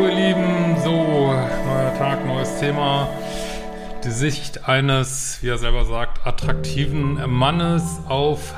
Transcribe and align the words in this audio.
hallo 0.00 0.12
ihr 0.12 0.28
Lieben, 0.28 0.76
so, 0.82 1.34
neuer 1.66 1.94
Tag, 1.98 2.24
neues 2.26 2.58
Thema. 2.58 3.06
Die 4.02 4.10
Sicht 4.10 4.66
eines, 4.66 5.38
wie 5.42 5.48
er 5.48 5.58
selber 5.58 5.84
sagt, 5.84 6.26
attraktiven 6.26 7.20
Mannes 7.30 8.00
auf 8.08 8.54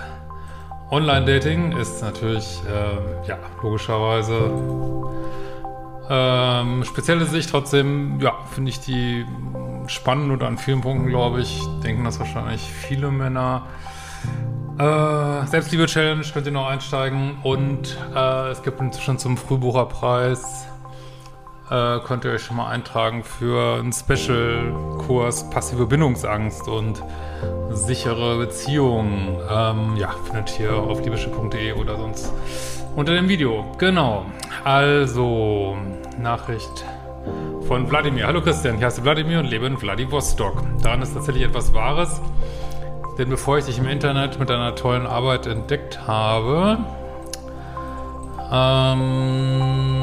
Online-Dating 0.90 1.76
ist 1.76 2.00
natürlich, 2.00 2.60
äh, 2.68 3.28
ja, 3.28 3.38
logischerweise 3.60 4.52
ähm, 6.08 6.84
spezielle 6.84 7.24
Sicht. 7.24 7.50
Trotzdem, 7.50 8.20
ja, 8.20 8.34
finde 8.52 8.70
ich 8.70 8.78
die 8.78 9.26
spannend 9.88 10.30
und 10.30 10.44
an 10.44 10.58
vielen 10.58 10.80
Punkten, 10.80 11.08
glaube 11.08 11.40
ich, 11.40 11.60
denken 11.82 12.04
das 12.04 12.20
wahrscheinlich 12.20 12.62
viele 12.62 13.10
Männer. 13.10 13.66
Äh, 14.78 15.46
Selbstliebe-Challenge 15.46 16.22
könnt 16.32 16.46
ihr 16.46 16.52
noch 16.52 16.68
einsteigen 16.68 17.38
und 17.42 17.98
äh, 18.14 18.50
es 18.50 18.62
gibt 18.62 18.80
inzwischen 18.80 19.18
zum 19.18 19.36
Frühbucherpreis 19.36 20.68
äh, 21.72 22.00
könnt 22.00 22.24
ihr 22.24 22.32
euch 22.32 22.42
schon 22.42 22.58
mal 22.58 22.68
eintragen 22.68 23.24
für 23.24 23.78
einen 23.78 23.92
Special-Kurs 23.92 25.48
Passive 25.48 25.86
Bindungsangst 25.86 26.68
und 26.68 27.02
sichere 27.70 28.36
Beziehungen. 28.36 29.38
Ähm, 29.50 29.96
ja, 29.96 30.10
findet 30.24 30.60
ihr 30.60 30.74
auf 30.74 31.02
liebeschiff.de 31.02 31.72
oder 31.72 31.96
sonst 31.96 32.30
unter 32.94 33.14
dem 33.14 33.28
Video. 33.28 33.64
Genau. 33.78 34.26
Also, 34.64 35.78
Nachricht 36.20 36.84
von 37.66 37.88
Wladimir. 37.90 38.26
Hallo 38.26 38.42
Christian, 38.42 38.76
ich 38.76 38.84
heiße 38.84 39.02
Wladimir 39.02 39.38
und 39.38 39.46
lebe 39.46 39.64
in 39.64 39.78
Vladivostok. 39.78 40.62
Daran 40.82 41.00
ist 41.00 41.14
tatsächlich 41.14 41.44
etwas 41.44 41.72
Wahres. 41.72 42.20
Denn 43.18 43.30
bevor 43.30 43.58
ich 43.58 43.64
dich 43.64 43.78
im 43.78 43.88
Internet 43.88 44.38
mit 44.38 44.50
deiner 44.50 44.74
tollen 44.74 45.06
Arbeit 45.06 45.46
entdeckt 45.46 46.06
habe, 46.06 46.78
ähm, 48.50 50.01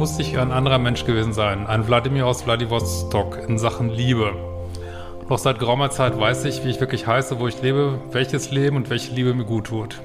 musste 0.00 0.22
ich 0.22 0.38
ein 0.38 0.50
anderer 0.50 0.78
Mensch 0.78 1.04
gewesen 1.04 1.34
sein. 1.34 1.66
Ein 1.66 1.86
Wladimir 1.86 2.26
aus 2.26 2.40
Vladivostok 2.40 3.38
in 3.46 3.58
Sachen 3.58 3.90
Liebe. 3.90 4.32
Doch 5.28 5.36
seit 5.36 5.58
geraumer 5.58 5.90
Zeit 5.90 6.18
weiß 6.18 6.46
ich, 6.46 6.64
wie 6.64 6.70
ich 6.70 6.80
wirklich 6.80 7.06
heiße, 7.06 7.38
wo 7.38 7.46
ich 7.46 7.60
lebe, 7.60 8.00
welches 8.10 8.50
Leben 8.50 8.76
und 8.76 8.88
welche 8.88 9.12
Liebe 9.12 9.34
mir 9.34 9.44
gut 9.44 9.66
tut. 9.66 10.00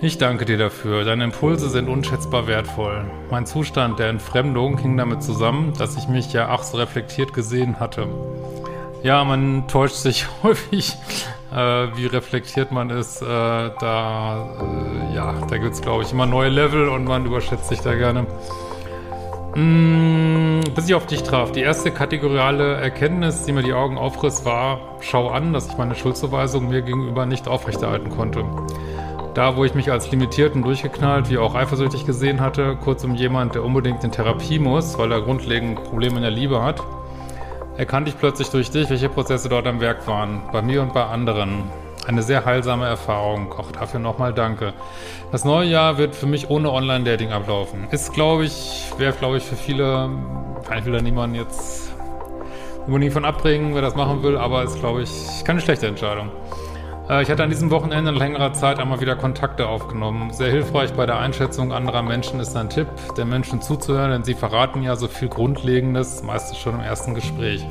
Ich 0.00 0.16
danke 0.18 0.44
dir 0.44 0.58
dafür. 0.58 1.02
Deine 1.02 1.24
Impulse 1.24 1.68
sind 1.70 1.88
unschätzbar 1.88 2.46
wertvoll. 2.46 3.04
Mein 3.32 3.46
Zustand 3.46 3.98
der 3.98 4.10
Entfremdung 4.10 4.78
hing 4.78 4.96
damit 4.96 5.24
zusammen, 5.24 5.72
dass 5.76 5.96
ich 5.96 6.06
mich 6.06 6.32
ja 6.32 6.48
ach 6.48 6.62
so 6.62 6.76
reflektiert 6.76 7.32
gesehen 7.32 7.80
hatte. 7.80 8.06
Ja, 9.02 9.24
man 9.24 9.66
täuscht 9.66 9.96
sich 9.96 10.28
häufig, 10.44 10.94
äh, 11.52 11.56
wie 11.96 12.06
reflektiert 12.06 12.70
man 12.70 12.90
ist. 12.90 13.22
Äh, 13.22 13.26
da, 13.26 14.46
äh, 14.60 15.16
ja, 15.16 15.34
da 15.50 15.58
gibt 15.58 15.74
es, 15.74 15.80
glaube 15.80 16.04
ich, 16.04 16.12
immer 16.12 16.26
neue 16.26 16.48
Level 16.48 16.88
und 16.88 17.06
man 17.06 17.26
überschätzt 17.26 17.68
sich 17.68 17.80
da 17.80 17.96
gerne. 17.96 18.24
Mm, 19.54 20.60
bis 20.74 20.88
ich 20.88 20.94
auf 20.94 21.06
dich 21.06 21.22
traf. 21.22 21.52
Die 21.52 21.60
erste 21.60 21.90
kategoriale 21.90 22.74
Erkenntnis, 22.74 23.44
die 23.44 23.52
mir 23.52 23.62
die 23.62 23.72
Augen 23.72 23.96
aufriss, 23.96 24.44
war, 24.44 24.80
schau 25.00 25.28
an, 25.28 25.52
dass 25.52 25.68
ich 25.68 25.78
meine 25.78 25.94
Schuldzuweisung 25.94 26.68
mir 26.68 26.82
gegenüber 26.82 27.26
nicht 27.26 27.48
aufrechterhalten 27.48 28.10
konnte. 28.10 28.44
Da, 29.34 29.56
wo 29.56 29.64
ich 29.64 29.74
mich 29.74 29.90
als 29.90 30.10
limitiert 30.10 30.54
und 30.54 30.62
durchgeknallt, 30.62 31.30
wie 31.30 31.38
auch 31.38 31.54
eifersüchtig 31.54 32.04
gesehen 32.04 32.40
hatte, 32.40 32.76
kurzum 32.76 33.14
jemand, 33.14 33.54
der 33.54 33.64
unbedingt 33.64 34.02
in 34.04 34.12
Therapie 34.12 34.58
muss, 34.58 34.98
weil 34.98 35.12
er 35.12 35.22
grundlegend 35.22 35.82
Probleme 35.84 36.16
in 36.16 36.22
der 36.22 36.30
Liebe 36.30 36.62
hat, 36.62 36.82
erkannte 37.76 38.10
ich 38.10 38.18
plötzlich 38.18 38.50
durch 38.50 38.70
dich, 38.70 38.90
welche 38.90 39.08
Prozesse 39.08 39.48
dort 39.48 39.66
am 39.66 39.80
Werk 39.80 40.06
waren, 40.06 40.42
bei 40.52 40.60
mir 40.60 40.82
und 40.82 40.92
bei 40.92 41.04
anderen. 41.04 41.70
Eine 42.08 42.22
sehr 42.22 42.46
heilsame 42.46 42.86
Erfahrung. 42.86 43.52
Auch 43.52 43.70
dafür 43.70 44.00
nochmal 44.00 44.32
danke. 44.32 44.72
Das 45.30 45.44
neue 45.44 45.68
Jahr 45.68 45.98
wird 45.98 46.14
für 46.14 46.24
mich 46.24 46.48
ohne 46.48 46.72
Online-Dating 46.72 47.32
ablaufen. 47.32 47.86
Ist, 47.90 48.14
glaube 48.14 48.46
ich, 48.46 48.90
wäre, 48.96 49.12
glaube 49.12 49.36
ich, 49.36 49.42
für 49.42 49.56
viele, 49.56 50.08
ich 50.74 50.84
will 50.86 50.94
da 50.94 51.02
niemanden 51.02 51.36
jetzt 51.36 51.92
unbedingt 52.86 53.12
von 53.12 53.26
abbringen, 53.26 53.74
wer 53.74 53.82
das 53.82 53.94
machen 53.94 54.22
will, 54.22 54.38
aber 54.38 54.62
ist, 54.62 54.80
glaube 54.80 55.02
ich, 55.02 55.44
keine 55.44 55.60
schlechte 55.60 55.86
Entscheidung. 55.86 56.30
Äh, 57.10 57.20
ich 57.20 57.30
hatte 57.30 57.42
an 57.42 57.50
diesem 57.50 57.70
Wochenende 57.70 58.10
in 58.10 58.16
längerer 58.16 58.54
Zeit 58.54 58.78
einmal 58.78 59.02
wieder 59.02 59.14
Kontakte 59.14 59.68
aufgenommen. 59.68 60.32
Sehr 60.32 60.50
hilfreich 60.50 60.94
bei 60.94 61.04
der 61.04 61.18
Einschätzung 61.18 61.74
anderer 61.74 62.00
Menschen 62.00 62.40
ist 62.40 62.56
ein 62.56 62.70
Tipp, 62.70 62.88
den 63.18 63.28
Menschen 63.28 63.60
zuzuhören, 63.60 64.12
denn 64.12 64.24
sie 64.24 64.32
verraten 64.32 64.82
ja 64.82 64.96
so 64.96 65.08
viel 65.08 65.28
Grundlegendes, 65.28 66.22
meistens 66.22 66.56
schon 66.56 66.76
im 66.76 66.80
ersten 66.80 67.14
Gespräch. 67.14 67.66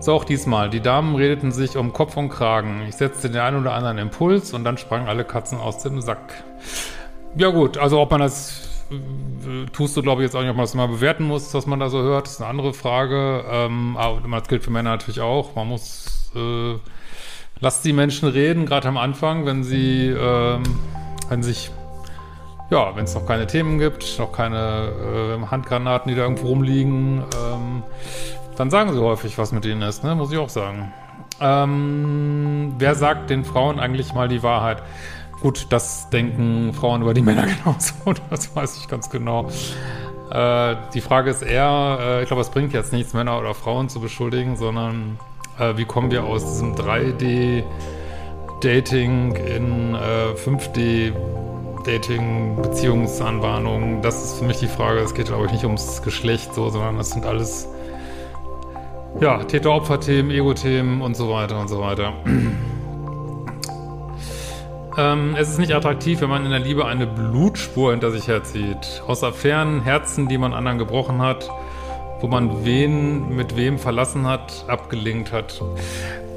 So 0.00 0.14
auch 0.14 0.24
diesmal. 0.24 0.70
Die 0.70 0.80
Damen 0.80 1.16
redeten 1.16 1.50
sich 1.50 1.76
um 1.76 1.92
Kopf 1.92 2.16
und 2.16 2.28
Kragen. 2.28 2.82
Ich 2.88 2.96
setzte 2.96 3.30
den 3.30 3.40
einen 3.40 3.60
oder 3.60 3.74
anderen 3.74 3.98
Impuls 3.98 4.52
und 4.52 4.64
dann 4.64 4.78
sprangen 4.78 5.08
alle 5.08 5.24
Katzen 5.24 5.58
aus 5.58 5.82
dem 5.82 6.00
Sack. 6.00 6.44
Ja 7.36 7.50
gut, 7.50 7.78
also 7.78 8.00
ob 8.00 8.10
man 8.10 8.20
das 8.20 8.86
äh, 8.90 9.66
tust 9.72 9.96
du, 9.96 10.02
glaube 10.02 10.22
ich, 10.22 10.26
jetzt 10.26 10.36
auch 10.36 10.40
nicht, 10.40 10.50
ob 10.50 10.56
man 10.56 10.64
das 10.64 10.74
mal 10.74 10.88
bewerten 10.88 11.24
muss, 11.24 11.52
was 11.52 11.66
man 11.66 11.80
da 11.80 11.88
so 11.90 12.00
hört, 12.00 12.28
ist 12.28 12.40
eine 12.40 12.48
andere 12.48 12.74
Frage. 12.74 13.44
Ähm, 13.50 13.96
aber 13.96 14.20
das 14.38 14.48
gilt 14.48 14.62
für 14.62 14.70
Männer 14.70 14.90
natürlich 14.90 15.20
auch. 15.20 15.56
Man 15.56 15.66
muss 15.66 16.30
äh, 16.34 16.76
lasst 17.60 17.84
die 17.84 17.92
Menschen 17.92 18.28
reden, 18.28 18.66
gerade 18.66 18.88
am 18.88 18.96
Anfang, 18.96 19.46
wenn 19.46 19.64
sie, 19.64 20.08
ähm, 20.08 20.62
wenn 21.28 21.42
sich 21.42 21.70
ja, 22.70 22.94
wenn 22.94 23.04
es 23.04 23.14
noch 23.14 23.26
keine 23.26 23.46
Themen 23.46 23.78
gibt, 23.78 24.18
noch 24.18 24.30
keine 24.30 25.38
äh, 25.40 25.46
Handgranaten, 25.46 26.10
die 26.10 26.14
da 26.14 26.22
irgendwo 26.24 26.48
rumliegen, 26.48 27.24
ähm, 27.34 27.82
dann 28.58 28.70
sagen 28.70 28.92
sie 28.92 29.00
häufig, 29.00 29.38
was 29.38 29.52
mit 29.52 29.64
ihnen 29.64 29.80
ist, 29.82 30.04
ne? 30.04 30.14
muss 30.14 30.30
ich 30.32 30.38
auch 30.38 30.48
sagen. 30.48 30.92
Ähm, 31.40 32.74
wer 32.78 32.96
sagt 32.96 33.30
den 33.30 33.44
Frauen 33.44 33.78
eigentlich 33.78 34.12
mal 34.12 34.26
die 34.28 34.42
Wahrheit? 34.42 34.82
Gut, 35.40 35.68
das 35.70 36.10
denken 36.10 36.74
Frauen 36.74 37.00
über 37.02 37.14
die 37.14 37.22
Männer 37.28 37.46
genauso, 37.46 37.94
das 38.30 38.56
weiß 38.56 38.78
ich 38.78 38.88
ganz 38.88 39.08
genau. 39.10 39.48
Äh, 40.30 40.74
die 40.92 41.00
Frage 41.00 41.30
ist 41.30 41.42
eher, 41.42 41.98
äh, 42.00 42.22
ich 42.22 42.26
glaube, 42.26 42.42
es 42.42 42.50
bringt 42.50 42.72
jetzt 42.72 42.92
nichts, 42.92 43.14
Männer 43.14 43.38
oder 43.38 43.54
Frauen 43.54 43.88
zu 43.88 44.00
beschuldigen, 44.00 44.56
sondern 44.56 45.20
äh, 45.58 45.76
wie 45.76 45.84
kommen 45.84 46.10
wir 46.10 46.24
aus 46.24 46.44
diesem 46.44 46.74
3D-Dating 46.74 49.36
in 49.36 49.94
äh, 49.94 50.32
5D 50.34 51.12
Dating, 51.84 52.60
Beziehungsanbahnung, 52.60 54.02
das 54.02 54.20
ist 54.22 54.40
für 54.40 54.44
mich 54.44 54.58
die 54.58 54.66
Frage. 54.66 54.98
Es 54.98 55.14
geht, 55.14 55.28
glaube 55.28 55.46
ich, 55.46 55.52
nicht 55.52 55.64
ums 55.64 56.02
Geschlecht 56.02 56.52
so, 56.52 56.68
sondern 56.68 56.98
das 56.98 57.10
sind 57.10 57.24
alles 57.24 57.68
ja, 59.20 59.42
Täter-Opfer-Themen, 59.42 60.30
Ego-Themen 60.30 61.02
und 61.02 61.16
so 61.16 61.30
weiter 61.30 61.60
und 61.60 61.68
so 61.68 61.80
weiter. 61.80 62.12
ähm, 64.98 65.34
es 65.36 65.50
ist 65.50 65.58
nicht 65.58 65.74
attraktiv, 65.74 66.20
wenn 66.20 66.28
man 66.28 66.44
in 66.44 66.50
der 66.50 66.60
Liebe 66.60 66.86
eine 66.86 67.06
Blutspur 67.06 67.90
hinter 67.90 68.10
sich 68.10 68.28
herzieht. 68.28 69.02
Aus 69.06 69.24
Affären, 69.24 69.82
Herzen, 69.82 70.28
die 70.28 70.38
man 70.38 70.54
anderen 70.54 70.78
gebrochen 70.78 71.20
hat, 71.20 71.50
wo 72.20 72.28
man 72.28 72.64
wen 72.64 73.34
mit 73.34 73.56
wem 73.56 73.78
verlassen 73.78 74.26
hat, 74.26 74.64
abgelinkt 74.68 75.32
hat. 75.32 75.60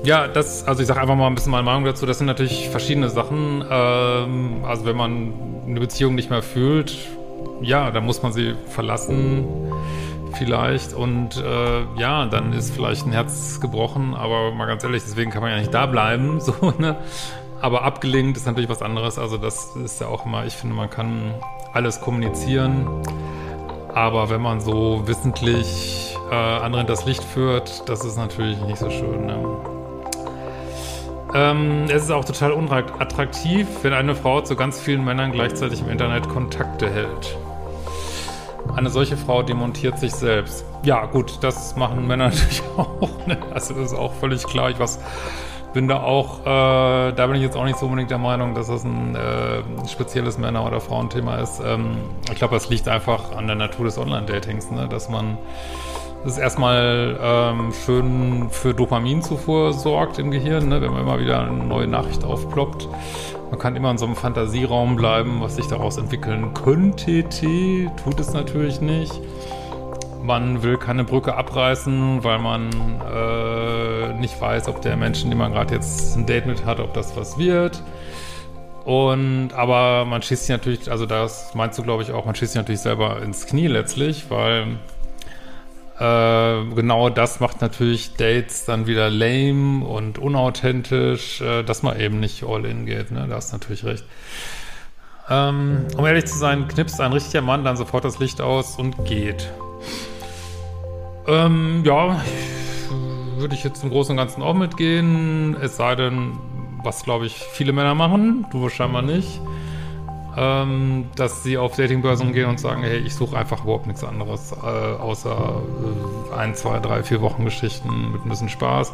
Ja, 0.03 0.27
das, 0.27 0.67
also 0.67 0.81
ich 0.81 0.88
sage 0.88 1.00
einfach 1.00 1.15
mal 1.15 1.27
ein 1.27 1.35
bisschen 1.35 1.51
meine 1.51 1.63
Meinung 1.63 1.85
dazu. 1.85 2.07
Das 2.07 2.17
sind 2.17 2.27
natürlich 2.27 2.69
verschiedene 2.69 3.09
Sachen. 3.09 3.63
Ähm, 3.69 4.65
also 4.65 4.85
wenn 4.85 4.95
man 4.95 5.33
eine 5.67 5.79
Beziehung 5.79 6.15
nicht 6.15 6.31
mehr 6.31 6.41
fühlt, 6.41 6.97
ja, 7.62 7.91
dann 7.91 8.06
muss 8.06 8.24
man 8.24 8.33
sie 8.33 8.56
verlassen 8.67 9.45
vielleicht 10.41 10.93
und 10.93 11.38
äh, 11.38 11.83
ja, 11.99 12.25
dann 12.25 12.51
ist 12.51 12.73
vielleicht 12.73 13.05
ein 13.05 13.11
Herz 13.11 13.59
gebrochen, 13.59 14.15
aber 14.15 14.51
mal 14.51 14.65
ganz 14.65 14.83
ehrlich, 14.83 15.03
deswegen 15.03 15.29
kann 15.29 15.43
man 15.43 15.51
ja 15.51 15.57
nicht 15.59 15.71
da 15.71 15.85
bleiben, 15.85 16.39
so, 16.39 16.73
ne? 16.79 16.97
Aber 17.61 17.83
abgelenkt 17.83 18.38
ist 18.38 18.47
natürlich 18.47 18.71
was 18.71 18.81
anderes, 18.81 19.19
also 19.19 19.38
das 19.38 19.75
ist 19.75 20.01
ja 20.01 20.07
auch 20.07 20.25
immer, 20.25 20.45
ich 20.47 20.55
finde, 20.55 20.75
man 20.75 20.89
kann 20.89 21.35
alles 21.73 22.01
kommunizieren, 22.01 22.88
aber 23.93 24.31
wenn 24.31 24.41
man 24.41 24.61
so 24.61 25.03
wissentlich 25.05 26.17
äh, 26.31 26.35
anderen 26.35 26.88
das 26.88 27.05
Licht 27.05 27.23
führt, 27.23 27.88
das 27.88 28.03
ist 28.03 28.17
natürlich 28.17 28.59
nicht 28.61 28.79
so 28.79 28.89
schön, 28.89 29.27
ne? 29.27 29.45
Ähm, 31.35 31.83
es 31.85 32.03
ist 32.03 32.11
auch 32.11 32.25
total 32.25 32.51
unattraktiv, 32.51 33.67
wenn 33.83 33.93
eine 33.93 34.15
Frau 34.15 34.41
zu 34.41 34.55
ganz 34.55 34.79
vielen 34.79 35.05
Männern 35.05 35.31
gleichzeitig 35.31 35.81
im 35.81 35.89
Internet 35.89 36.27
Kontakte 36.27 36.89
hält. 36.89 37.38
Eine 38.75 38.89
solche 38.89 39.17
Frau 39.17 39.43
demontiert 39.43 39.99
sich 39.99 40.13
selbst. 40.13 40.65
Ja, 40.83 41.05
gut, 41.05 41.39
das 41.41 41.75
machen 41.75 42.07
Männer 42.07 42.25
natürlich 42.29 42.61
auch. 42.77 43.09
Ne? 43.27 43.37
Also 43.53 43.73
das 43.73 43.91
ist 43.91 43.97
auch 43.97 44.13
völlig 44.13 44.43
klar. 44.45 44.69
Ich 44.69 44.79
was, 44.79 44.99
bin 45.73 45.87
da 45.87 46.01
auch, 46.01 46.41
äh, 46.41 47.13
da 47.13 47.27
bin 47.27 47.35
ich 47.35 47.41
jetzt 47.41 47.55
auch 47.55 47.65
nicht 47.65 47.77
so 47.77 47.85
unbedingt 47.85 48.11
der 48.11 48.17
Meinung, 48.17 48.53
dass 48.53 48.67
das 48.67 48.83
ein 48.83 49.15
äh, 49.15 49.61
spezielles 49.87 50.37
Männer- 50.37 50.65
oder 50.65 50.81
Frauenthema 50.81 51.37
ist. 51.37 51.61
Ähm, 51.65 51.97
ich 52.29 52.35
glaube, 52.35 52.55
das 52.55 52.69
liegt 52.69 52.87
einfach 52.87 53.35
an 53.35 53.47
der 53.47 53.55
Natur 53.55 53.85
des 53.85 53.97
Online-Datings, 53.97 54.71
ne? 54.71 54.87
dass 54.87 55.09
man 55.09 55.37
das 56.23 56.33
ist 56.33 56.38
erstmal 56.38 57.18
ähm, 57.19 57.73
schön 57.73 58.50
für 58.51 58.73
Dopaminzufuhr 58.73 59.73
sorgt 59.73 60.19
im 60.19 60.29
Gehirn, 60.29 60.69
ne? 60.69 60.79
wenn 60.79 60.91
man 60.91 61.01
immer 61.01 61.19
wieder 61.19 61.41
eine 61.41 61.63
neue 61.63 61.88
Nachricht 61.88 62.23
aufploppt. 62.23 62.88
Man 63.50 63.59
kann 63.59 63.75
immer 63.75 63.89
in 63.89 63.97
so 63.97 64.06
einem 64.06 64.15
Fantasieraum 64.15 64.95
bleiben, 64.95 65.41
was 65.41 65.56
sich 65.56 65.65
daraus 65.65 65.97
entwickeln 65.97 66.53
könnte. 66.53 67.23
Tut 67.23 68.19
es 68.19 68.33
natürlich 68.33 68.81
nicht. 68.81 69.12
Man 70.23 70.62
will 70.62 70.77
keine 70.77 71.03
Brücke 71.03 71.35
abreißen, 71.35 72.24
weil 72.24 72.38
man 72.38 72.69
äh, 73.01 74.13
nicht 74.19 74.39
weiß, 74.39 74.67
ob 74.67 74.81
der 74.83 74.95
Mensch, 74.97 75.24
den 75.24 75.35
man 75.35 75.51
gerade 75.51 75.74
jetzt 75.74 76.15
ein 76.15 76.27
Date 76.27 76.45
mit 76.45 76.65
hat, 76.65 76.79
ob 76.79 76.94
das 76.94 77.17
was 77.17 77.39
wird. 77.39 77.81
Und 78.85 79.53
aber 79.53 80.06
man 80.06 80.21
schießt 80.21 80.45
sich 80.45 80.56
natürlich, 80.56 80.91
also 80.91 81.07
das 81.07 81.56
meinst 81.56 81.79
du 81.79 81.83
glaube 81.83 82.03
ich 82.03 82.12
auch, 82.12 82.25
man 82.25 82.35
schießt 82.35 82.53
sich 82.53 82.59
natürlich 82.59 82.81
selber 82.81 83.21
ins 83.21 83.47
Knie 83.47 83.67
letztlich, 83.67 84.29
weil 84.29 84.77
äh, 86.01 86.65
genau 86.74 87.09
das 87.09 87.39
macht 87.39 87.62
natürlich 87.62 88.15
Dates 88.15 88.65
dann 88.65 88.88
wieder 88.88 89.12
lame 89.12 89.86
und 89.86 90.18
unauthentisch, 90.18 91.42
äh, 91.42 91.62
dass 91.62 91.83
man 91.83 92.00
eben 92.00 92.19
nicht 92.19 92.44
all 92.44 92.65
in 92.65 92.88
geht. 92.88 93.12
Ne? 93.12 93.27
Da 93.30 93.36
hast 93.36 93.51
du 93.51 93.57
natürlich 93.57 93.86
recht. 93.86 94.03
Ähm, 95.30 95.86
um 95.95 96.06
ehrlich 96.07 96.25
zu 96.25 96.39
sein, 96.39 96.68
knipst 96.68 97.00
ein 97.00 97.13
richtiger 97.13 97.44
Mann 97.44 97.63
dann 97.63 97.77
sofort 97.77 98.03
das 98.03 98.18
Licht 98.18 98.42
aus 98.42 98.80
und 98.80 99.06
geht. 99.06 99.51
Ähm, 101.27 101.83
ja, 101.86 102.19
würde 103.38 103.53
ich 103.53 103.63
jetzt 103.63 103.83
im 103.83 103.92
Großen 103.92 104.13
und 104.13 104.18
Ganzen 104.18 104.42
auch 104.42 104.56
mitgehen. 104.56 105.56
Es 105.62 105.77
sei 105.77 105.95
denn, 105.95 106.31
was 106.83 107.03
glaube 107.03 107.27
ich 107.27 107.36
viele 107.36 107.74
Männer 107.74 107.94
machen, 107.94 108.48
du 108.51 108.69
scheinbar 108.69 109.03
nicht 109.03 109.39
ähm, 110.37 111.09
dass 111.15 111.43
sie 111.43 111.57
auf 111.57 111.75
Datingbörsen 111.75 112.33
gehen 112.33 112.49
und 112.49 112.59
sagen, 112.59 112.83
hey, 112.83 112.97
ich 112.97 113.15
suche 113.15 113.37
einfach 113.37 113.63
überhaupt 113.63 113.87
nichts 113.87 114.03
anderes, 114.03 114.53
äh, 114.53 114.65
außer 114.65 115.61
äh, 116.31 116.35
ein, 116.35 116.55
zwei, 116.55 116.79
drei, 116.79 117.03
vier 117.03 117.21
Wochen 117.21 117.45
Geschichten 117.45 118.11
mit 118.13 118.25
ein 118.25 118.29
bisschen 118.29 118.49
Spaß. 118.49 118.89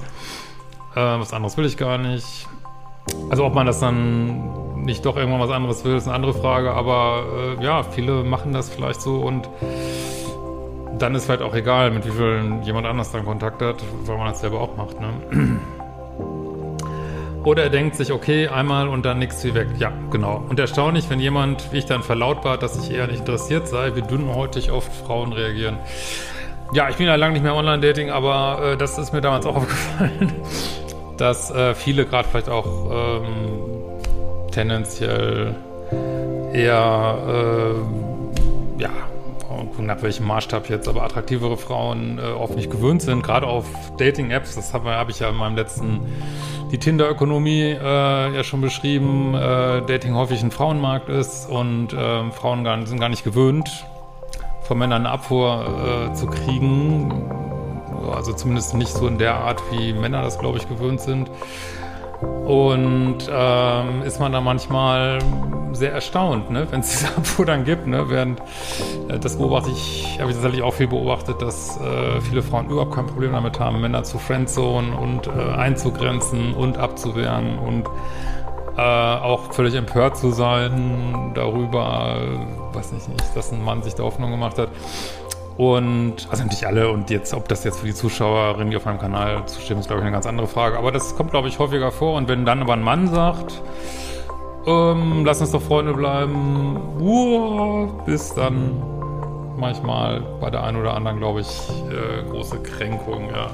Äh, 0.96 1.00
was 1.00 1.34
anderes 1.34 1.58
will 1.58 1.66
ich 1.66 1.78
gar 1.78 1.98
nicht. 1.98 2.48
Also 3.30 3.46
ob 3.46 3.54
man 3.54 3.66
das 3.66 3.80
dann 3.80 4.84
nicht 4.84 5.06
doch 5.06 5.16
irgendwann 5.16 5.42
was 5.42 5.52
anderes 5.52 5.86
will, 5.86 5.96
ist 5.96 6.08
eine 6.08 6.16
andere 6.16 6.34
Frage, 6.34 6.74
aber 6.74 7.58
äh, 7.60 7.64
ja, 7.64 7.84
viele 7.84 8.24
machen 8.24 8.52
das 8.52 8.70
vielleicht 8.70 9.02
so 9.02 9.18
und 9.18 9.50
dann 10.98 11.14
ist 11.14 11.26
vielleicht 11.26 11.44
auch 11.44 11.54
egal, 11.54 11.92
mit 11.92 12.06
wie 12.06 12.12
vielen 12.12 12.64
jemand 12.64 12.88
anders 12.88 13.12
dann 13.12 13.24
Kontakt 13.24 13.62
hat, 13.62 13.84
weil 14.06 14.18
man 14.18 14.28
das 14.28 14.42
selber 14.42 14.60
auch 14.60 14.76
macht, 14.76 15.00
ne? 15.00 15.60
Oder 17.48 17.64
er 17.64 17.70
denkt 17.70 17.96
sich, 17.96 18.12
okay, 18.12 18.50
einmal 18.50 18.90
und 18.90 19.06
dann 19.06 19.20
nichts 19.20 19.42
wie 19.46 19.54
weg. 19.54 19.70
Ja, 19.80 19.94
genau. 20.12 20.44
Und 20.50 20.60
erstaunlich, 20.60 21.10
wenn 21.10 21.22
jemand, 21.22 21.72
wie 21.72 21.78
ich 21.78 21.86
dann 21.86 22.04
verlautbart, 22.04 22.62
dass 22.62 22.78
ich 22.78 22.94
eher 22.94 23.08
nicht 23.08 23.20
interessiert 23.20 23.70
sei, 23.70 23.96
wie 23.96 24.02
dünnhäutig 24.02 24.70
oft 24.70 24.94
Frauen 24.94 25.32
reagieren. 25.32 25.78
Ja, 26.74 26.90
ich 26.90 26.98
bin 26.98 27.06
ja 27.06 27.16
lange 27.16 27.32
nicht 27.36 27.44
mehr 27.44 27.56
Online-Dating, 27.56 28.10
aber 28.10 28.74
äh, 28.74 28.78
das 28.78 28.98
ist 28.98 29.14
mir 29.14 29.22
damals 29.22 29.46
auch 29.46 29.56
aufgefallen, 29.56 30.34
dass 31.16 31.50
äh, 31.50 31.74
viele 31.74 32.06
gerade 32.06 32.28
vielleicht 32.28 32.50
auch 32.50 33.22
ähm, 33.22 34.52
tendenziell 34.52 35.56
eher, 36.52 37.18
äh, 38.78 38.82
ja, 38.82 38.90
nach 39.86 40.02
welchem 40.02 40.26
Maßstab 40.28 40.70
jetzt, 40.70 40.88
aber 40.88 41.04
attraktivere 41.04 41.58
Frauen 41.58 42.20
äh, 42.20 42.22
oft 42.22 42.56
nicht 42.56 42.72
gewöhnt 42.72 43.02
sind, 43.02 43.24
gerade 43.24 43.48
auf 43.48 43.66
Dating-Apps. 43.98 44.56
Das 44.56 44.74
habe 44.74 44.92
hab 44.92 45.10
ich 45.10 45.20
ja 45.20 45.30
in 45.30 45.36
meinem 45.36 45.56
letzten 45.56 46.02
die 46.72 46.78
Tinder-Ökonomie 46.78 47.78
äh, 47.80 48.36
ja 48.36 48.44
schon 48.44 48.62
beschrieben, 48.62 49.34
äh, 49.34 49.82
Dating 49.82 50.16
häufig 50.16 50.42
ein 50.44 50.52
Frauenmarkt 50.52 51.10
ist 51.10 51.50
und 51.50 51.94
äh, 51.94 52.32
Frauen 52.32 52.64
gar, 52.64 52.86
sind 52.86 53.00
gar 53.00 53.10
nicht 53.10 53.24
gewöhnt, 53.24 53.86
von 54.64 54.78
Männern 54.78 55.06
eine 55.06 55.12
Abfuhr 55.12 56.10
äh, 56.10 56.14
zu 56.14 56.28
kriegen. 56.28 57.32
Also 58.14 58.34
zumindest 58.34 58.74
nicht 58.74 58.92
so 58.92 59.08
in 59.08 59.18
der 59.18 59.36
Art, 59.36 59.62
wie 59.72 59.94
Männer 59.94 60.22
das, 60.22 60.40
glaube 60.40 60.58
ich, 60.58 60.68
gewöhnt 60.68 61.02
sind. 61.02 61.30
Und 62.22 63.30
ähm, 63.30 64.02
ist 64.04 64.20
man 64.20 64.32
da 64.32 64.42
manchmal 64.42 65.20
sehr 65.74 65.94
erstaunt, 65.94 66.50
ne, 66.50 66.68
wenn 66.72 66.80
es 66.80 66.90
diese 66.92 67.08
Abfuhr 67.16 67.46
gibt. 67.58 67.88
Ne, 67.88 68.10
während 68.10 68.42
äh, 69.10 69.20
das 69.20 69.38
beobachte 69.38 69.70
ich, 69.70 70.18
habe 70.20 70.30
ich 70.30 70.36
tatsächlich 70.36 70.64
auch 70.64 70.74
viel 70.74 70.88
beobachtet, 70.88 71.42
dass 71.42 71.80
äh, 71.80 72.22
viele 72.22 72.42
Frauen 72.42 72.70
überhaupt 72.70 72.96
kein 72.96 73.06
Problem 73.06 73.34
damit 73.34 73.60
haben, 73.60 73.82
Männer 73.82 74.04
zu 74.04 74.18
Friendzone 74.18 74.96
und 74.96 75.28
äh, 75.28 75.32
einzugrenzen 75.32 76.54
und 76.54 76.78
abzuwehren 76.78 77.60
und 77.60 77.88
äh, 78.78 78.82
auch 78.82 79.54
völlig 79.54 79.76
empört 79.76 80.18
zu 80.18 80.32
sein 80.32 81.32
darüber, 81.34 82.18
äh, 82.22 82.76
weiß 82.76 82.92
nicht, 82.94 83.08
dass 83.36 83.52
ein 83.52 83.64
Mann 83.64 83.84
sich 83.84 83.96
da 83.96 84.04
Hoffnung 84.04 84.32
gemacht 84.32 84.58
hat. 84.58 84.70
Und, 85.58 86.28
also 86.30 86.44
nicht 86.44 86.64
alle, 86.66 86.90
und 86.92 87.10
jetzt, 87.10 87.34
ob 87.34 87.48
das 87.48 87.64
jetzt 87.64 87.80
für 87.80 87.88
die 87.88 87.94
Zuschauerinnen, 87.94 88.70
die 88.70 88.78
auf 88.78 88.86
meinem 88.86 89.00
Kanal 89.00 89.44
zustimmen, 89.48 89.80
ist, 89.80 89.88
glaube 89.88 90.02
ich, 90.02 90.06
eine 90.06 90.14
ganz 90.14 90.28
andere 90.28 90.48
Frage. 90.48 90.78
Aber 90.78 90.92
das 90.92 91.16
kommt, 91.16 91.32
glaube 91.32 91.48
ich, 91.48 91.58
häufiger 91.58 91.92
vor. 91.92 92.16
Und 92.16 92.28
wenn 92.28 92.46
dann 92.46 92.62
aber 92.62 92.74
ein 92.74 92.84
Mann 92.84 93.08
sagt, 93.08 93.62
ähm, 94.68 95.24
lass 95.26 95.42
uns 95.42 95.52
doch 95.52 95.62
Freunde 95.62 95.94
bleiben, 95.94 96.80
uah, 97.00 97.88
bis 98.06 98.36
dann 98.36 98.84
manchmal 99.58 100.22
bei 100.40 100.52
der 100.52 100.64
einen 100.64 100.78
oder 100.80 100.94
anderen, 100.94 101.18
glaube 101.18 101.42
ich, 101.42 101.70
äh, 101.90 102.30
große 102.30 102.62
Kränkung, 102.62 103.30
ja. 103.32 103.50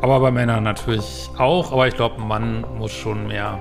Aber 0.00 0.20
bei 0.20 0.30
Männern 0.30 0.62
natürlich 0.62 1.28
auch. 1.38 1.72
Aber 1.72 1.88
ich 1.88 1.94
glaube, 1.94 2.22
ein 2.22 2.28
Mann 2.28 2.64
muss 2.78 2.92
schon 2.92 3.26
mehr 3.26 3.58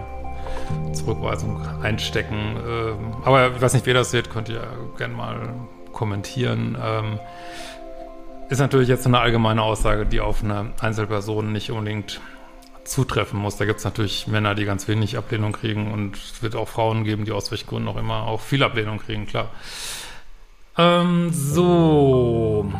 Zurückweisung 0.93 1.59
einstecken. 1.81 2.57
Ähm, 2.57 3.13
aber 3.23 3.55
ich 3.55 3.61
weiß 3.61 3.73
nicht, 3.73 3.87
wer 3.87 3.95
das 3.95 4.11
seht, 4.11 4.29
könnt 4.29 4.49
ihr 4.49 4.61
gerne 4.97 5.15
mal 5.15 5.49
kommentieren. 5.93 6.77
Ähm, 6.79 7.19
ist 8.49 8.59
natürlich 8.59 8.87
jetzt 8.87 9.05
eine 9.05 9.19
allgemeine 9.19 9.61
Aussage, 9.61 10.05
die 10.05 10.21
auf 10.21 10.43
eine 10.43 10.71
Einzelperson 10.79 11.51
nicht 11.51 11.71
unbedingt 11.71 12.21
zutreffen 12.85 13.39
muss. 13.39 13.57
Da 13.57 13.65
gibt 13.65 13.79
es 13.79 13.85
natürlich 13.85 14.27
Männer, 14.27 14.55
die 14.55 14.65
ganz 14.65 14.87
wenig 14.87 15.17
Ablehnung 15.17 15.51
kriegen 15.51 15.91
und 15.91 16.15
es 16.15 16.41
wird 16.41 16.55
auch 16.55 16.67
Frauen 16.67 17.03
geben, 17.03 17.25
die 17.25 17.31
aus 17.31 17.51
welchen 17.51 17.67
Gründen 17.67 17.89
auch 17.89 17.97
immer 17.97 18.23
auch 18.23 18.39
viel 18.39 18.63
Ablehnung 18.63 18.99
kriegen, 18.99 19.27
klar. 19.27 19.49
Ähm, 20.77 21.31
so. 21.31 22.71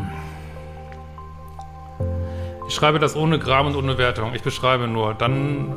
Ich 2.68 2.76
schreibe 2.76 3.00
das 3.00 3.16
ohne 3.16 3.40
Gram 3.40 3.68
und 3.68 3.76
ohne 3.76 3.98
Wertung. 3.98 4.34
Ich 4.36 4.44
beschreibe 4.44 4.88
nur. 4.88 5.14
Dann 5.14 5.74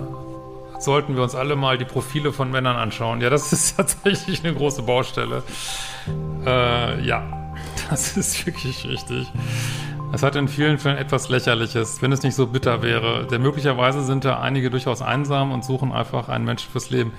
sollten 0.79 1.17
wir 1.17 1.23
uns 1.23 1.35
alle 1.35 1.57
mal 1.57 1.79
die 1.79 1.85
Profile 1.85 2.33
von 2.33 2.51
Männern 2.51 2.77
anschauen. 2.77 3.21
Ja, 3.21 3.31
das 3.31 3.53
ist 3.53 3.77
tatsächlich 3.77 4.45
eine 4.45 4.55
große 4.55 4.83
Baustelle. 4.83 5.43
Äh, 6.45 7.03
ja. 7.05 7.37
Das 7.91 8.17
ist 8.17 8.47
wirklich 8.47 8.87
richtig. 8.87 9.27
Es 10.13 10.25
hat 10.25 10.35
in 10.35 10.49
vielen 10.49 10.79
Fällen 10.79 10.99
etwas 10.99 11.29
Lächerliches, 11.29 12.03
wenn 12.03 12.11
es 12.11 12.23
nicht 12.23 12.35
so 12.35 12.49
bitter 12.49 12.83
wäre. 12.83 13.27
Denn 13.27 13.43
möglicherweise 13.43 14.03
sind 14.03 14.25
da 14.25 14.41
einige 14.41 14.69
durchaus 14.69 15.03
einsam 15.03 15.53
und 15.53 15.65
suchen 15.65 15.93
einfach 15.93 16.29
einen 16.29 16.45
Menschen 16.45 16.71
fürs 16.71 16.91
Leben. 16.91 17.13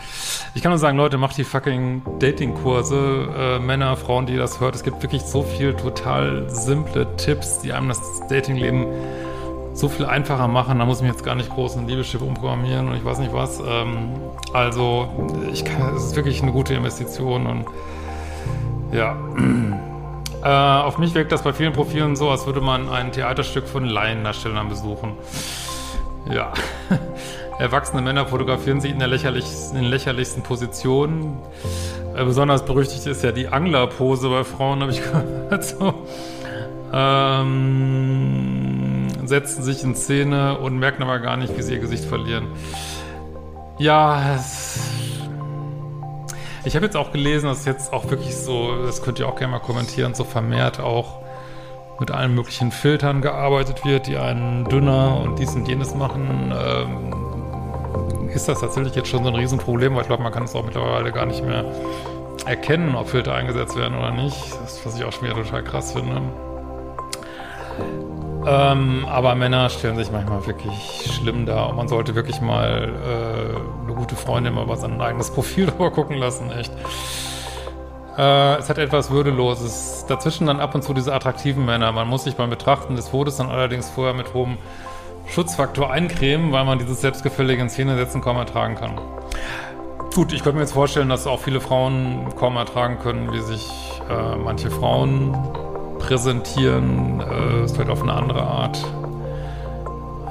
Ich 0.55 0.61
kann 0.61 0.71
nur 0.71 0.79
sagen, 0.79 0.97
Leute, 0.97 1.17
macht 1.17 1.37
die 1.37 1.45
fucking 1.45 2.01
Dating-Kurse, 2.19 3.27
äh, 3.37 3.59
Männer, 3.59 3.95
Frauen, 3.95 4.25
die 4.25 4.35
das 4.35 4.59
hört. 4.59 4.75
Es 4.75 4.83
gibt 4.83 5.01
wirklich 5.01 5.21
so 5.21 5.41
viel 5.41 5.73
total 5.73 6.49
simple 6.49 7.07
Tipps, 7.15 7.59
die 7.59 7.71
einem 7.71 7.87
das 7.87 8.01
Dating-Leben 8.27 8.87
so 9.73 9.87
viel 9.87 10.05
einfacher 10.05 10.49
machen. 10.49 10.79
Da 10.79 10.85
muss 10.85 10.97
ich 10.97 11.03
mich 11.03 11.13
jetzt 11.13 11.23
gar 11.23 11.35
nicht 11.35 11.49
groß 11.49 11.77
ein 11.77 11.87
Liebesschiff 11.87 12.21
umprogrammieren 12.21 12.89
und 12.89 12.95
ich 12.95 13.05
weiß 13.05 13.19
nicht 13.19 13.33
was. 13.33 13.61
Ähm, 13.65 14.09
also, 14.53 15.07
ich 15.53 15.63
kann, 15.63 15.95
es 15.95 16.07
ist 16.07 16.15
wirklich 16.17 16.41
eine 16.41 16.51
gute 16.51 16.73
Investition 16.73 17.47
und 17.47 17.65
ja. 18.91 19.15
Äh, 20.43 20.47
auf 20.47 20.97
mich 20.97 21.13
wirkt 21.13 21.31
das 21.31 21.43
bei 21.43 21.53
vielen 21.53 21.73
Profilen 21.73 22.15
so, 22.15 22.29
als 22.29 22.45
würde 22.45 22.61
man 22.61 22.89
ein 22.89 23.11
Theaterstück 23.11 23.67
von 23.67 23.85
Laiendarstellern 23.85 24.69
besuchen. 24.69 25.13
Ja. 26.31 26.53
Erwachsene 27.59 28.01
Männer 28.01 28.25
fotografieren 28.25 28.81
sich 28.81 28.91
in 28.91 28.97
der 28.99 29.07
lächerlichsten, 29.07 29.77
in 29.77 29.85
lächerlichsten 29.85 30.41
Positionen. 30.41 31.37
Äh, 32.15 32.23
besonders 32.25 32.65
berüchtigt 32.65 33.05
ist 33.05 33.23
ja 33.23 33.31
die 33.31 33.47
Anglerpose 33.49 34.29
bei 34.29 34.43
Frauen, 34.43 34.81
habe 34.81 34.91
ich 34.91 35.01
gehört. 35.11 35.63
So. 35.63 35.93
Ähm, 36.93 38.61
setzen 39.25 39.63
sich 39.63 39.83
in 39.83 39.95
Szene 39.95 40.57
und 40.57 40.77
merken 40.77 41.03
aber 41.03 41.19
gar 41.19 41.37
nicht, 41.37 41.55
wie 41.57 41.61
sie 41.61 41.75
ihr 41.75 41.79
Gesicht 41.79 42.05
verlieren. 42.05 42.47
Ja, 43.77 44.35
es 44.35 44.60
ich 46.63 46.75
habe 46.75 46.85
jetzt 46.85 46.95
auch 46.95 47.11
gelesen, 47.11 47.47
dass 47.47 47.65
jetzt 47.65 47.91
auch 47.91 48.09
wirklich 48.09 48.35
so, 48.35 48.85
das 48.85 49.01
könnt 49.01 49.19
ihr 49.19 49.27
auch 49.27 49.35
gerne 49.35 49.51
mal 49.53 49.59
kommentieren, 49.59 50.13
so 50.13 50.23
vermehrt 50.23 50.79
auch 50.79 51.21
mit 51.99 52.11
allen 52.11 52.33
möglichen 52.33 52.71
Filtern 52.71 53.21
gearbeitet 53.21 53.85
wird, 53.85 54.07
die 54.07 54.17
einen 54.17 54.65
dünner 54.65 55.19
und 55.21 55.39
dies 55.39 55.55
und 55.55 55.67
jenes 55.67 55.93
machen. 55.95 56.53
Ähm, 56.55 58.29
ist 58.29 58.47
das 58.47 58.59
tatsächlich 58.61 58.95
jetzt 58.95 59.09
schon 59.09 59.23
so 59.23 59.29
ein 59.29 59.35
Riesenproblem, 59.35 59.93
weil 59.93 60.01
ich 60.01 60.07
glaube, 60.07 60.23
man 60.23 60.31
kann 60.31 60.43
es 60.43 60.55
auch 60.55 60.63
mittlerweile 60.63 61.11
gar 61.11 61.25
nicht 61.25 61.43
mehr 61.43 61.65
erkennen, 62.45 62.95
ob 62.95 63.09
Filter 63.09 63.33
eingesetzt 63.33 63.77
werden 63.77 63.97
oder 63.97 64.11
nicht. 64.11 64.37
Das, 64.61 64.85
was 64.85 64.95
ich 64.97 65.03
auch 65.03 65.11
schon 65.11 65.25
wieder 65.27 65.35
total 65.35 65.63
krass 65.63 65.93
finde. 65.93 66.21
Ähm, 68.45 69.05
aber 69.09 69.35
Männer 69.35 69.69
stellen 69.69 69.95
sich 69.95 70.11
manchmal 70.11 70.45
wirklich 70.47 71.11
schlimm 71.13 71.45
dar 71.45 71.69
und 71.69 71.75
man 71.75 71.87
sollte 71.87 72.15
wirklich 72.15 72.41
mal 72.41 72.89
äh, 72.89 73.83
eine 73.85 73.93
gute 73.93 74.15
Freundin 74.15 74.53
mal 74.53 74.67
was 74.67 74.83
an 74.83 74.93
ein 74.93 75.01
eigenes 75.01 75.31
Profil 75.31 75.65
drüber 75.67 75.91
gucken 75.91 76.17
lassen, 76.17 76.51
echt. 76.51 76.71
Äh, 78.17 78.57
es 78.57 78.69
hat 78.69 78.77
etwas 78.77 79.11
Würdeloses. 79.11 80.05
Dazwischen 80.07 80.47
dann 80.47 80.59
ab 80.59 80.75
und 80.75 80.83
zu 80.83 80.93
diese 80.93 81.13
attraktiven 81.13 81.65
Männer. 81.65 81.91
Man 81.91 82.07
muss 82.07 82.23
sich 82.23 82.35
beim 82.35 82.49
Betrachten 82.49 82.95
des 82.95 83.09
Fotos 83.09 83.37
dann 83.37 83.49
allerdings 83.49 83.89
vorher 83.89 84.13
mit 84.13 84.33
hohem 84.33 84.57
Schutzfaktor 85.27 85.91
eincremen, 85.91 86.51
weil 86.51 86.65
man 86.65 86.79
dieses 86.79 87.01
selbstgefällige 87.01 87.61
in 87.61 87.69
Szene 87.69 87.95
setzen 87.95 88.21
kaum 88.21 88.37
ertragen 88.37 88.75
kann. 88.75 88.99
Gut, 90.13 90.33
ich 90.33 90.43
könnte 90.43 90.57
mir 90.57 90.63
jetzt 90.63 90.73
vorstellen, 90.73 91.07
dass 91.07 91.25
auch 91.25 91.39
viele 91.39 91.61
Frauen 91.61 92.27
kaum 92.37 92.57
ertragen 92.57 92.99
können, 92.99 93.31
wie 93.31 93.39
sich 93.39 93.71
äh, 94.09 94.35
manche 94.35 94.69
Frauen 94.69 95.37
präsentieren. 96.01 97.21
Äh, 97.21 97.65
ist 97.65 97.75
vielleicht 97.75 97.91
auf 97.91 98.01
eine 98.01 98.13
andere 98.13 98.41
Art. 98.41 98.83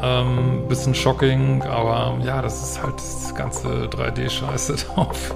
Ähm, 0.02 0.66
bisschen 0.68 0.94
shocking, 0.94 1.62
aber 1.62 2.18
ja, 2.24 2.40
das 2.40 2.62
ist 2.62 2.82
halt 2.82 2.96
das 2.96 3.34
ganze 3.34 3.68
3D-Scheiße 3.86 4.86
drauf. 4.94 5.34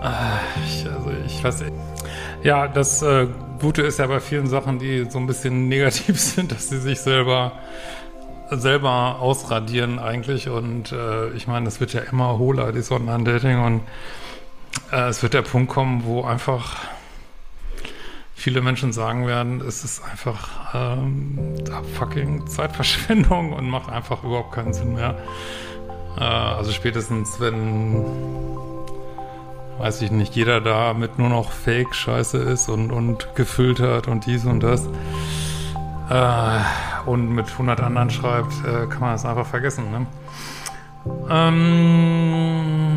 Ah, 0.00 0.38
ich, 0.64 0.86
also 0.88 1.10
ich 1.26 1.42
weiß 1.42 1.60
nicht. 1.62 1.72
Ja, 2.42 2.68
das 2.68 3.02
äh, 3.02 3.26
Gute 3.60 3.82
ist 3.82 3.98
ja 3.98 4.06
bei 4.06 4.20
vielen 4.20 4.46
Sachen, 4.46 4.78
die 4.78 5.06
so 5.10 5.18
ein 5.18 5.26
bisschen 5.26 5.68
negativ 5.68 6.20
sind, 6.20 6.52
dass 6.52 6.68
sie 6.68 6.78
sich 6.78 7.00
selber 7.00 7.52
selber 8.50 9.20
ausradieren 9.20 9.98
eigentlich 9.98 10.48
und 10.48 10.90
äh, 10.90 11.28
ich 11.32 11.46
meine, 11.46 11.68
es 11.68 11.80
wird 11.80 11.92
ja 11.92 12.00
immer 12.00 12.38
hohler, 12.38 12.72
die 12.72 12.82
Online-Dating 12.90 13.62
und 13.62 13.82
äh, 14.90 15.08
es 15.08 15.22
wird 15.22 15.34
der 15.34 15.42
Punkt 15.42 15.70
kommen, 15.70 16.04
wo 16.06 16.24
einfach 16.24 16.76
viele 18.48 18.62
Menschen 18.62 18.94
sagen 18.94 19.26
werden, 19.26 19.60
es 19.60 19.84
ist 19.84 20.02
einfach 20.02 20.48
ähm, 20.72 21.54
fucking 21.98 22.46
Zeitverschwendung 22.46 23.52
und 23.52 23.68
macht 23.68 23.92
einfach 23.92 24.24
überhaupt 24.24 24.52
keinen 24.52 24.72
Sinn 24.72 24.94
mehr. 24.94 25.18
Äh, 26.16 26.22
also 26.22 26.72
spätestens, 26.72 27.38
wenn 27.40 28.06
weiß 29.76 30.00
ich 30.00 30.10
nicht, 30.12 30.34
jeder 30.34 30.62
da 30.62 30.94
mit 30.94 31.18
nur 31.18 31.28
noch 31.28 31.52
Fake-Scheiße 31.52 32.38
ist 32.38 32.70
und, 32.70 32.90
und 32.90 33.28
gefiltert 33.34 34.08
und 34.08 34.24
dies 34.24 34.46
und 34.46 34.60
das 34.60 34.88
äh, 36.08 36.60
und 37.04 37.28
mit 37.28 37.50
100 37.50 37.80
anderen 37.80 38.08
schreibt, 38.08 38.54
äh, 38.64 38.86
kann 38.86 39.00
man 39.00 39.12
das 39.12 39.26
einfach 39.26 39.46
vergessen. 39.46 39.90
Ne? 39.90 40.06
Ähm 41.28 42.87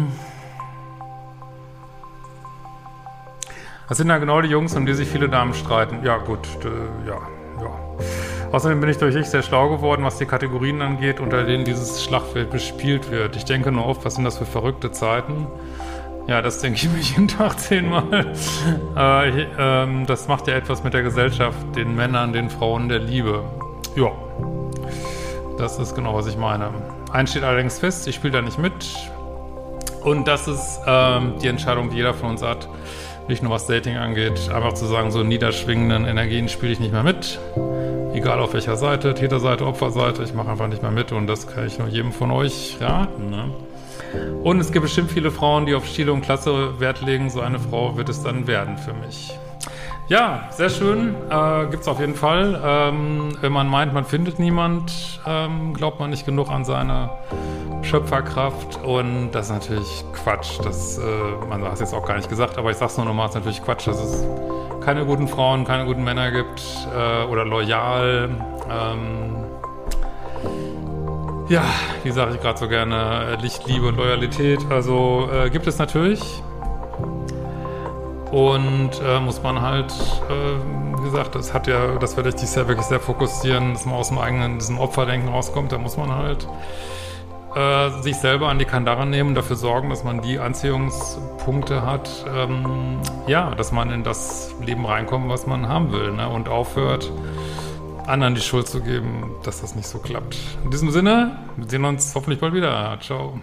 das 3.91 3.97
sind 3.97 4.07
ja 4.07 4.19
genau 4.19 4.39
die 4.41 4.47
Jungs, 4.47 4.73
um 4.77 4.85
die 4.85 4.93
sich 4.93 5.09
viele 5.09 5.27
Damen 5.27 5.53
streiten. 5.53 5.99
Ja, 6.05 6.15
gut, 6.15 6.47
äh, 6.63 7.09
ja, 7.09 7.17
ja. 7.61 8.49
Außerdem 8.53 8.79
bin 8.79 8.89
ich 8.89 8.97
durch 8.99 9.13
dich 9.13 9.25
sehr 9.25 9.43
schlau 9.43 9.67
geworden, 9.67 10.05
was 10.05 10.17
die 10.17 10.25
Kategorien 10.25 10.81
angeht, 10.81 11.19
unter 11.19 11.43
denen 11.43 11.65
dieses 11.65 12.01
Schlachtfeld 12.01 12.51
bespielt 12.51 13.11
wird. 13.11 13.35
Ich 13.35 13.43
denke 13.43 13.69
nur 13.69 13.85
oft, 13.85 14.05
was 14.05 14.15
sind 14.15 14.23
das 14.23 14.37
für 14.37 14.45
verrückte 14.45 14.93
Zeiten? 14.93 15.45
Ja, 16.25 16.41
das 16.41 16.59
denke 16.59 16.77
ich 16.77 16.89
mir 16.93 16.99
jeden 17.01 17.27
Tag 17.27 17.59
zehnmal. 17.59 18.33
Äh, 18.95 19.47
ähm, 19.59 20.05
das 20.05 20.29
macht 20.29 20.47
ja 20.47 20.53
etwas 20.53 20.85
mit 20.85 20.93
der 20.93 21.03
Gesellschaft, 21.03 21.57
den 21.75 21.93
Männern, 21.93 22.31
den 22.31 22.49
Frauen 22.49 22.87
der 22.87 22.99
Liebe. 22.99 23.43
Ja, 23.97 24.13
das 25.57 25.79
ist 25.79 25.95
genau, 25.95 26.15
was 26.15 26.27
ich 26.27 26.37
meine. 26.37 26.69
Eins 27.11 27.31
steht 27.31 27.43
allerdings 27.43 27.79
fest, 27.79 28.07
ich 28.07 28.15
spiele 28.15 28.31
da 28.31 28.41
nicht 28.41 28.57
mit. 28.57 28.71
Und 30.01 30.29
das 30.29 30.47
ist 30.47 30.79
ähm, 30.87 31.33
die 31.41 31.47
Entscheidung, 31.47 31.89
die 31.89 31.97
jeder 31.97 32.13
von 32.13 32.29
uns 32.29 32.41
hat, 32.41 32.69
nicht 33.27 33.43
nur 33.43 33.51
was 33.51 33.67
Dating 33.67 33.97
angeht, 33.97 34.49
einfach 34.49 34.73
zu 34.73 34.85
sagen, 34.85 35.11
so 35.11 35.23
niederschwingenden 35.23 36.05
Energien 36.05 36.49
spiele 36.49 36.71
ich 36.71 36.79
nicht 36.79 36.91
mehr 36.91 37.03
mit. 37.03 37.39
Egal 38.13 38.39
auf 38.39 38.53
welcher 38.53 38.75
Seite, 38.75 39.13
Täterseite, 39.13 39.65
Opferseite, 39.65 40.23
ich 40.23 40.33
mache 40.33 40.49
einfach 40.49 40.67
nicht 40.67 40.81
mehr 40.81 40.91
mit 40.91 41.11
und 41.11 41.27
das 41.27 41.47
kann 41.47 41.65
ich 41.65 41.79
nur 41.79 41.87
jedem 41.87 42.11
von 42.11 42.31
euch 42.31 42.77
raten. 42.81 43.29
Ne? 43.29 43.51
Und 44.43 44.59
es 44.59 44.71
gibt 44.71 44.83
bestimmt 44.83 45.11
viele 45.11 45.31
Frauen, 45.31 45.65
die 45.65 45.75
auf 45.75 45.87
Stil 45.87 46.09
und 46.09 46.21
Klasse 46.21 46.79
Wert 46.79 47.01
legen. 47.01 47.29
So 47.29 47.41
eine 47.41 47.59
Frau 47.59 47.95
wird 47.95 48.09
es 48.09 48.21
dann 48.23 48.47
werden 48.47 48.77
für 48.77 48.93
mich. 48.93 49.33
Ja, 50.07 50.49
sehr 50.49 50.69
schön. 50.69 51.15
Äh, 51.29 51.67
Gibt 51.67 51.83
es 51.83 51.87
auf 51.87 51.99
jeden 51.99 52.15
Fall. 52.15 52.59
Ähm, 52.63 53.37
wenn 53.39 53.51
man 53.51 53.67
meint, 53.67 53.93
man 53.93 54.03
findet 54.03 54.39
niemand, 54.39 55.21
ähm, 55.25 55.73
glaubt 55.73 55.99
man 55.99 56.09
nicht 56.09 56.25
genug 56.25 56.49
an 56.49 56.65
seine 56.65 57.09
Schöpferkraft. 57.81 58.83
Und 58.83 59.31
das 59.31 59.45
ist 59.45 59.51
natürlich 59.53 60.03
Quatsch. 60.13 60.59
Das, 60.63 60.97
äh, 60.97 61.01
man 61.49 61.63
hat 61.63 61.73
es 61.73 61.79
jetzt 61.79 61.93
auch 61.93 62.05
gar 62.05 62.17
nicht 62.17 62.29
gesagt, 62.29 62.57
aber 62.57 62.71
ich 62.71 62.77
sage 62.77 62.91
es 62.91 62.97
nur 62.97 63.05
nochmal, 63.05 63.27
es 63.27 63.31
ist 63.31 63.35
natürlich 63.35 63.63
Quatsch, 63.63 63.87
dass 63.87 64.01
es 64.03 64.27
keine 64.83 65.05
guten 65.05 65.27
Frauen, 65.27 65.63
keine 65.63 65.85
guten 65.85 66.03
Männer 66.03 66.31
gibt 66.31 66.61
äh, 66.93 67.25
oder 67.25 67.45
loyal. 67.45 68.29
Ähm, 68.69 69.35
ja, 71.47 71.63
wie 72.03 72.11
sage 72.11 72.35
ich 72.35 72.41
gerade 72.41 72.57
so 72.57 72.67
gerne, 72.67 73.37
Licht, 73.41 73.65
Liebe 73.67 73.87
und 73.87 73.97
Loyalität. 73.97 74.59
Also 74.69 75.29
äh, 75.31 75.49
gibt 75.49 75.67
es 75.67 75.77
natürlich. 75.77 76.43
Und 78.31 78.91
äh, 79.05 79.19
muss 79.19 79.43
man 79.43 79.61
halt, 79.61 79.91
äh, 80.29 80.99
wie 80.99 81.03
gesagt, 81.03 81.35
das 81.35 81.53
hat 81.53 81.67
ja, 81.67 81.97
das 81.97 82.15
werde 82.15 82.29
ich 82.29 82.35
dieses 82.35 82.55
Jahr 82.55 82.67
wirklich 82.67 82.87
sehr 82.87 83.01
fokussieren, 83.01 83.73
dass 83.73 83.85
man 83.85 83.95
aus 83.95 84.07
dem 84.07 84.19
eigenen, 84.19 84.57
diesem 84.57 84.79
Opferdenken 84.79 85.29
rauskommt. 85.29 85.71
Da 85.73 85.77
muss 85.77 85.97
man 85.97 86.15
halt 86.15 86.47
äh, 87.55 87.89
sich 88.01 88.15
selber 88.15 88.47
an 88.47 88.59
die 88.59 88.65
Kandare 88.65 89.05
nehmen, 89.05 89.35
dafür 89.35 89.57
sorgen, 89.57 89.89
dass 89.89 90.03
man 90.03 90.21
die 90.21 90.39
Anziehungspunkte 90.39 91.85
hat, 91.85 92.09
ähm, 92.33 92.99
ja, 93.27 93.53
dass 93.55 93.71
man 93.71 93.91
in 93.91 94.03
das 94.03 94.55
Leben 94.65 94.85
reinkommt, 94.85 95.29
was 95.29 95.47
man 95.47 95.67
haben 95.67 95.91
will, 95.91 96.13
ne? 96.13 96.29
und 96.29 96.47
aufhört, 96.47 97.11
anderen 98.07 98.35
die 98.35 98.41
Schuld 98.41 98.67
zu 98.67 98.81
geben, 98.81 99.31
dass 99.43 99.61
das 99.61 99.75
nicht 99.75 99.87
so 99.87 99.99
klappt. 99.99 100.37
In 100.63 100.71
diesem 100.71 100.91
Sinne, 100.91 101.37
wir 101.57 101.69
sehen 101.69 101.83
uns 101.83 102.15
hoffentlich 102.15 102.39
bald 102.39 102.53
wieder. 102.53 102.97
Ciao. 103.01 103.39